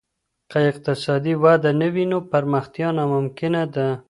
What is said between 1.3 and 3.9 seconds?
وده نه وي نو پرمختيا ناممکنه ده.